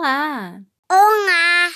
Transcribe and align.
Olá! 0.00 0.62
Olá! 0.88 1.70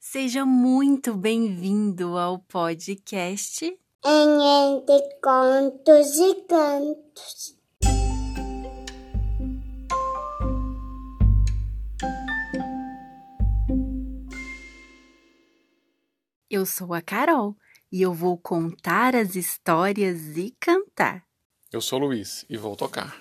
Seja 0.00 0.44
muito 0.44 1.14
bem-vindo 1.14 2.18
ao 2.18 2.40
podcast 2.40 3.64
Em 4.04 4.74
Entre 4.74 5.20
Contos 5.22 6.18
e 6.18 6.34
Cantos. 6.48 7.56
Eu 16.50 16.66
sou 16.66 16.92
a 16.92 17.00
Carol 17.00 17.56
e 17.92 18.02
eu 18.02 18.12
vou 18.12 18.36
contar 18.36 19.14
as 19.14 19.36
histórias 19.36 20.36
e 20.36 20.56
cantar. 20.58 21.22
Eu 21.70 21.80
sou 21.80 22.00
o 22.00 22.06
Luiz 22.06 22.44
e 22.50 22.56
vou 22.56 22.74
tocar. 22.74 23.16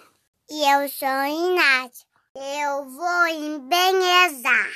E 0.49 0.73
eu 0.73 0.89
sou 0.89 1.07
o 1.07 1.53
Inácio. 1.53 2.06
Eu 2.39 2.87
vou 2.87 3.27
embelezar. 3.29 4.69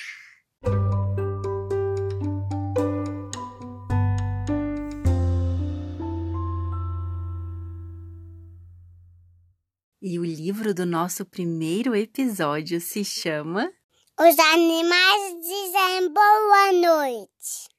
E 10.01 10.17
o 10.17 10.25
livro 10.25 10.73
do 10.73 10.87
nosso 10.87 11.23
primeiro 11.23 11.95
episódio 11.95 12.81
se 12.81 13.05
chama 13.05 13.71
Os 14.19 14.39
animais 14.39 15.35
dizem 15.39 16.11
boa 16.11 16.73
noite. 16.73 17.69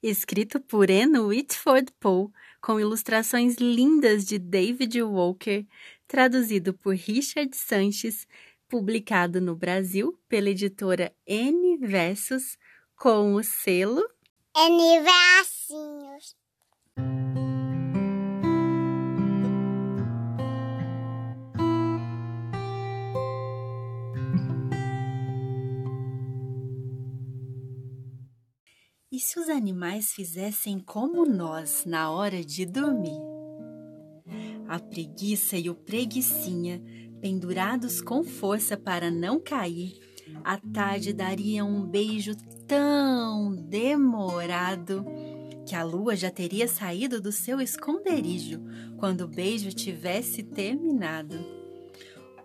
Escrito 0.00 0.60
por 0.60 0.88
Anne 0.88 1.18
Whitford 1.18 1.92
Poe, 1.98 2.28
com 2.62 2.78
ilustrações 2.78 3.56
lindas 3.56 4.24
de 4.24 4.38
David 4.38 5.02
Walker, 5.02 5.66
traduzido 6.06 6.72
por 6.72 6.94
Richard 6.94 7.56
Sanches, 7.56 8.28
publicado 8.68 9.40
no 9.40 9.54
Brasil 9.54 10.18
pela 10.28 10.50
editora 10.50 11.14
N 11.26 11.78
Versos, 11.78 12.56
com 12.96 13.34
o 13.34 13.42
selo 13.42 14.02
Aniversinhos. 14.56 16.36
E 29.14 29.20
se 29.20 29.38
os 29.38 29.48
animais 29.48 30.12
fizessem 30.12 30.80
como 30.80 31.24
nós 31.24 31.84
na 31.84 32.10
hora 32.10 32.44
de 32.44 32.66
dormir? 32.66 33.20
A 34.66 34.80
preguiça 34.80 35.56
e 35.56 35.70
o 35.70 35.74
preguiçinha, 35.74 36.82
pendurados 37.24 38.02
com 38.02 38.22
força 38.22 38.76
para 38.76 39.10
não 39.10 39.40
cair, 39.40 39.98
à 40.44 40.58
tarde 40.58 41.10
dariam 41.10 41.66
um 41.66 41.86
beijo 41.86 42.36
tão 42.68 43.56
demorado 43.56 45.06
que 45.64 45.74
a 45.74 45.82
lua 45.82 46.14
já 46.14 46.30
teria 46.30 46.68
saído 46.68 47.22
do 47.22 47.32
seu 47.32 47.62
esconderijo 47.62 48.60
quando 48.98 49.22
o 49.22 49.26
beijo 49.26 49.70
tivesse 49.70 50.42
terminado. 50.42 51.34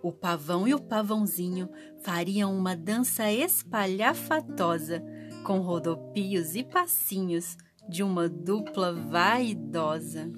O 0.02 0.14
pavão 0.14 0.66
e 0.66 0.74
o 0.74 0.80
pavãozinho 0.80 1.68
fariam 2.02 2.58
uma 2.58 2.74
dança 2.74 3.30
espalhafatosa 3.30 5.04
com 5.44 5.60
rodopios 5.60 6.56
e 6.56 6.64
passinhos 6.64 7.58
de 7.90 8.02
uma 8.02 8.30
dupla 8.30 8.94
vaidosa. 8.94 10.32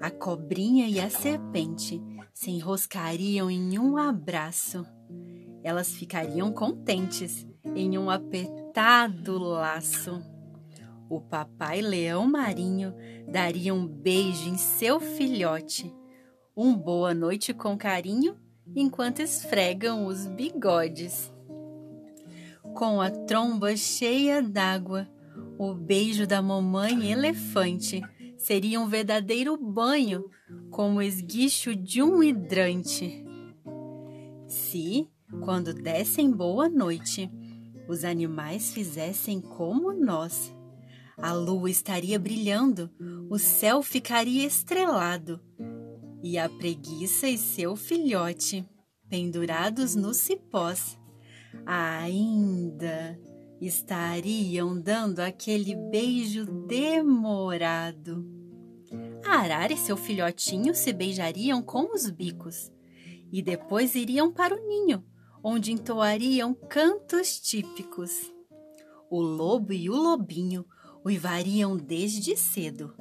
A 0.00 0.10
cobrinha 0.10 0.88
e 0.88 0.98
a 0.98 1.10
serpente 1.10 2.00
se 2.36 2.50
enroscariam 2.50 3.50
em 3.50 3.78
um 3.78 3.96
abraço. 3.96 4.86
Elas 5.64 5.94
ficariam 5.94 6.52
contentes 6.52 7.46
em 7.74 7.96
um 7.96 8.10
apertado 8.10 9.38
laço. 9.38 10.22
O 11.08 11.18
papai 11.18 11.80
leão 11.80 12.26
marinho 12.26 12.94
daria 13.26 13.72
um 13.72 13.86
beijo 13.86 14.50
em 14.50 14.58
seu 14.58 15.00
filhote. 15.00 15.90
Um 16.54 16.76
boa 16.76 17.14
noite 17.14 17.54
com 17.54 17.74
carinho 17.74 18.36
enquanto 18.74 19.20
esfregam 19.20 20.04
os 20.04 20.26
bigodes 20.26 21.32
com 22.74 23.00
a 23.00 23.10
tromba 23.10 23.74
cheia 23.74 24.42
d'água. 24.42 25.08
O 25.58 25.72
beijo 25.72 26.26
da 26.26 26.42
mamãe 26.42 27.10
elefante 27.10 28.02
seria 28.46 28.80
um 28.80 28.86
verdadeiro 28.86 29.56
banho, 29.56 30.30
como 30.70 30.98
o 30.98 31.02
esguicho 31.02 31.74
de 31.74 32.00
um 32.00 32.22
hidrante. 32.22 33.24
Se, 34.46 35.08
quando 35.44 35.74
dessem 35.74 36.30
boa 36.30 36.68
noite, 36.68 37.28
os 37.88 38.04
animais 38.04 38.72
fizessem 38.72 39.40
como 39.40 39.92
nós, 39.92 40.54
a 41.18 41.32
lua 41.32 41.68
estaria 41.68 42.20
brilhando, 42.20 42.88
o 43.28 43.36
céu 43.36 43.82
ficaria 43.82 44.46
estrelado, 44.46 45.40
e 46.22 46.38
a 46.38 46.48
preguiça 46.48 47.26
e 47.26 47.36
seu 47.36 47.74
filhote, 47.74 48.64
pendurados 49.08 49.96
nos 49.96 50.18
cipós, 50.18 50.96
ainda 51.66 53.18
estariam 53.60 54.78
dando 54.80 55.20
aquele 55.20 55.74
beijo 55.74 56.44
demorado. 56.66 58.24
A 59.24 59.38
arara 59.38 59.72
e 59.72 59.76
seu 59.76 59.96
filhotinho 59.96 60.74
se 60.74 60.92
beijariam 60.92 61.62
com 61.62 61.94
os 61.94 62.08
bicos 62.10 62.70
e 63.32 63.42
depois 63.42 63.94
iriam 63.94 64.32
para 64.32 64.54
o 64.54 64.68
ninho, 64.68 65.04
onde 65.42 65.72
entoariam 65.72 66.54
cantos 66.54 67.40
típicos. 67.40 68.32
O 69.10 69.20
lobo 69.20 69.72
e 69.72 69.88
o 69.90 69.94
lobinho 69.94 70.64
uivariam 71.04 71.76
desde 71.76 72.36
cedo, 72.36 72.94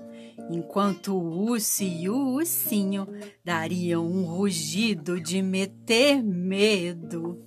enquanto 0.49 1.15
o 1.15 1.49
urso 1.49 1.83
e 1.83 2.07
o 2.09 2.33
ursinho 2.33 3.07
dariam 3.43 4.05
um 4.05 4.25
rugido 4.25 5.19
de 5.19 5.41
meter 5.41 6.23
medo. 6.23 7.43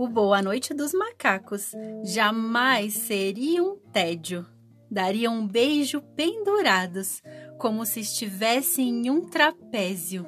O 0.00 0.08
Boa 0.08 0.40
Noite 0.40 0.72
dos 0.72 0.94
Macacos 0.94 1.72
jamais 2.02 2.94
seria 2.94 3.62
um 3.62 3.76
tédio. 3.92 4.46
Dariam 4.90 5.40
um 5.40 5.46
beijo 5.46 6.00
pendurados, 6.16 7.20
como 7.58 7.84
se 7.84 8.00
estivessem 8.00 8.88
em 8.88 9.10
um 9.10 9.28
trapézio. 9.28 10.24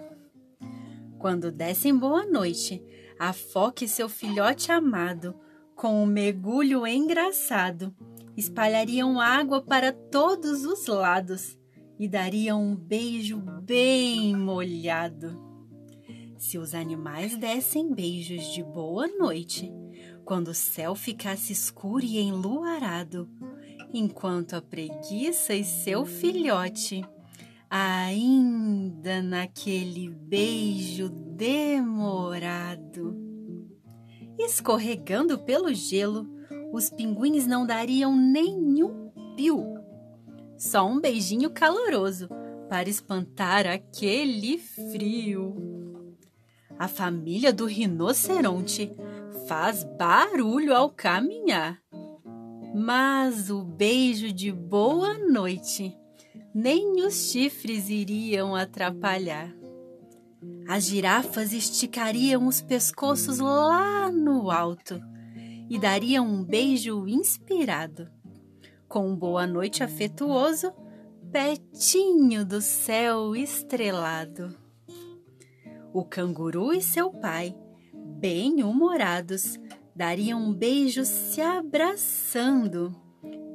Quando 1.18 1.50
dessem 1.50 1.96
boa 1.96 2.26
noite, 2.26 2.84
a 3.18 3.32
foca 3.32 3.82
e 3.82 3.88
seu 3.88 4.10
filhote 4.10 4.70
amado, 4.70 5.34
com 5.74 6.02
um 6.02 6.06
mergulho 6.06 6.86
engraçado, 6.86 7.94
espalhariam 8.36 9.18
água 9.18 9.62
para 9.62 9.90
todos 9.90 10.66
os 10.66 10.86
lados 10.86 11.58
e 11.98 12.06
dariam 12.06 12.62
um 12.62 12.76
beijo 12.76 13.38
bem 13.62 14.36
molhado 14.36 15.51
se 16.42 16.58
os 16.58 16.74
animais 16.74 17.36
dessem 17.36 17.94
beijos 17.94 18.52
de 18.52 18.64
boa 18.64 19.06
noite, 19.06 19.72
quando 20.24 20.48
o 20.48 20.54
céu 20.54 20.92
ficasse 20.92 21.52
escuro 21.52 22.04
e 22.04 22.18
enluarado, 22.18 23.30
enquanto 23.94 24.54
a 24.54 24.60
preguiça 24.60 25.54
e 25.54 25.62
seu 25.62 26.04
filhote, 26.04 27.04
ainda 27.70 29.22
naquele 29.22 30.10
beijo 30.10 31.08
demorado, 31.08 33.16
escorregando 34.36 35.38
pelo 35.38 35.72
gelo, 35.72 36.26
os 36.72 36.90
pinguins 36.90 37.46
não 37.46 37.64
dariam 37.64 38.16
nenhum 38.16 39.12
pio. 39.36 39.62
Só 40.58 40.88
um 40.88 41.00
beijinho 41.00 41.50
caloroso 41.50 42.28
para 42.68 42.88
espantar 42.88 43.64
aquele 43.64 44.58
frio. 44.58 45.91
A 46.82 46.88
família 46.88 47.52
do 47.52 47.64
rinoceronte 47.64 48.92
faz 49.46 49.84
barulho 49.84 50.74
ao 50.74 50.90
caminhar. 50.90 51.80
Mas 52.74 53.50
o 53.50 53.62
beijo 53.62 54.32
de 54.32 54.50
boa 54.50 55.16
noite 55.16 55.96
nem 56.52 57.06
os 57.06 57.30
chifres 57.30 57.88
iriam 57.88 58.56
atrapalhar. 58.56 59.54
As 60.66 60.82
girafas 60.82 61.52
esticariam 61.52 62.48
os 62.48 62.60
pescoços 62.60 63.38
lá 63.38 64.10
no 64.10 64.50
alto 64.50 65.00
e 65.70 65.78
dariam 65.78 66.26
um 66.26 66.42
beijo 66.42 67.06
inspirado, 67.06 68.10
com 68.88 69.08
um 69.08 69.14
boa 69.14 69.46
noite 69.46 69.84
afetuoso, 69.84 70.72
pertinho 71.30 72.44
do 72.44 72.60
céu 72.60 73.36
estrelado. 73.36 74.61
O 75.92 76.04
canguru 76.04 76.72
e 76.72 76.80
seu 76.80 77.10
pai, 77.10 77.54
bem-humorados, 78.18 79.58
dariam 79.94 80.40
um 80.40 80.54
beijo 80.54 81.04
se 81.04 81.40
abraçando, 81.40 82.94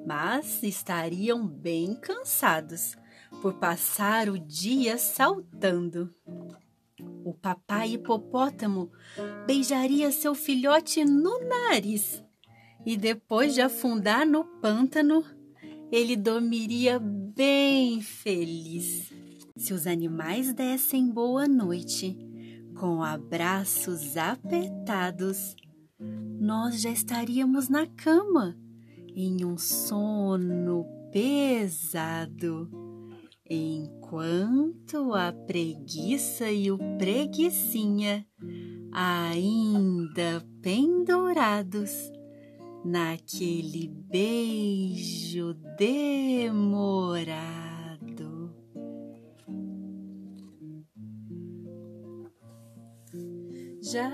mas 0.05 0.61
estariam 0.61 1.47
bem 1.47 1.95
cansados 1.95 2.95
por 3.41 3.55
passar 3.55 4.29
o 4.29 4.37
dia 4.37 4.97
saltando. 4.97 6.13
o 7.25 7.33
papai 7.33 7.93
hipopótamo 7.93 8.89
beijaria 9.45 10.11
seu 10.11 10.33
filhote 10.33 11.03
no 11.03 11.39
nariz 11.39 12.23
e 12.85 12.95
depois 12.95 13.53
de 13.53 13.61
afundar 13.61 14.25
no 14.25 14.45
pântano, 14.61 15.23
ele 15.91 16.15
dormiria 16.15 16.99
bem 16.99 17.99
feliz. 18.01 19.11
Se 19.57 19.73
os 19.73 19.85
animais 19.85 20.53
dessem 20.53 21.09
boa 21.09 21.47
noite, 21.47 22.17
com 22.79 23.03
abraços 23.03 24.15
apertados, 24.15 25.55
nós 26.39 26.79
já 26.81 26.91
estaríamos 26.91 27.69
na 27.69 27.87
cama, 27.87 28.55
em 29.15 29.43
um 29.43 29.57
sono 29.57 30.85
pesado, 31.11 32.69
enquanto 33.49 35.13
a 35.13 35.31
preguiça 35.31 36.51
e 36.51 36.69
o 36.71 36.77
preguiçinha, 36.97 38.25
ainda 38.91 40.45
pendurados, 40.61 42.11
naquele 42.85 43.87
beijo 43.87 45.55
demorado. 45.77 47.66
Já 53.89 54.09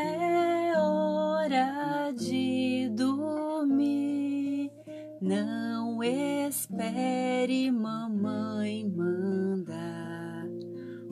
é 0.00 0.72
hora 0.78 2.10
de 2.16 2.88
dormir, 2.96 4.72
não 5.20 6.02
espere 6.02 7.70
mamãe 7.70 8.90
mandar 8.90 10.46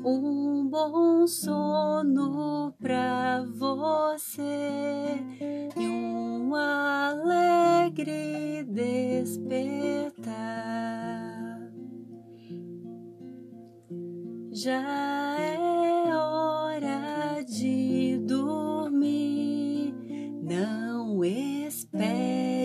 um 0.02 0.66
bom 0.70 1.26
sono 1.26 2.72
pra 2.80 3.44
você 3.54 5.20
e 5.76 5.86
um 5.86 6.54
alegre 6.54 7.84
despertar. 8.64 9.68
Já 14.50 15.27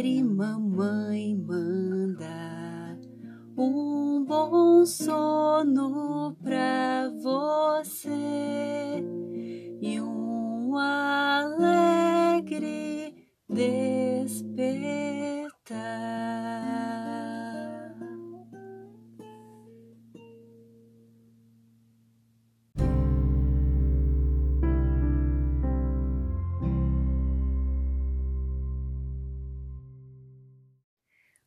espere 0.04 0.22
mamãe 0.22 1.34
mandar 1.38 3.00
um 3.58 4.26
bom 4.26 4.86
sono 4.86 6.36
pra 6.44 7.10
você 7.22 9.02
e 9.82 10.02
um 10.02 10.76
alegre 10.78 11.96
despertar. 13.48 14.64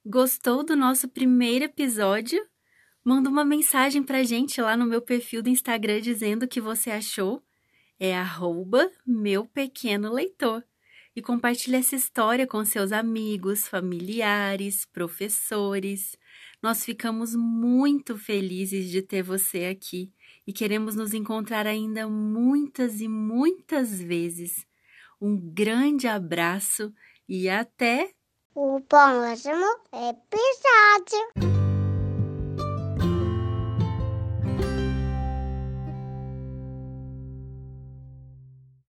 Gostou 0.08 0.62
do 0.62 0.76
nosso 0.76 1.08
primeiro 1.08 1.64
episódio? 1.64 2.40
Manda 3.02 3.28
uma 3.28 3.44
mensagem 3.44 4.04
pra 4.04 4.22
gente 4.22 4.60
lá 4.60 4.76
no 4.76 4.86
meu 4.86 5.02
perfil 5.02 5.42
do 5.42 5.48
Instagram 5.48 6.00
dizendo 6.00 6.44
o 6.44 6.48
que 6.48 6.60
você 6.60 6.92
achou. 6.92 7.42
É 7.98 8.16
arroba 8.16 8.88
meu 9.04 9.46
pequeno 9.46 10.12
leitor. 10.12 10.62
E 11.16 11.20
compartilhe 11.20 11.74
essa 11.74 11.96
história 11.96 12.46
com 12.46 12.64
seus 12.64 12.92
amigos, 12.92 13.66
familiares, 13.66 14.84
professores. 14.84 16.16
Nós 16.62 16.84
ficamos 16.84 17.34
muito 17.34 18.16
felizes 18.16 18.88
de 18.88 19.02
ter 19.02 19.24
você 19.24 19.64
aqui 19.64 20.12
e 20.46 20.52
queremos 20.52 20.94
nos 20.94 21.14
encontrar 21.14 21.66
ainda 21.66 22.08
muitas 22.08 23.00
e 23.00 23.08
muitas 23.08 24.00
vezes. 24.00 24.64
Um 25.20 25.36
grande 25.36 26.06
abraço 26.06 26.94
e 27.28 27.48
até 27.48 28.12
O 28.58 28.80
próximo 28.88 29.66
episódio. 29.92 31.55